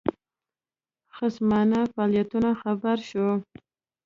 خصمانه 1.15 1.79
فعالیتونو 1.93 2.51
خبر 2.61 2.97
شو. 3.09 3.27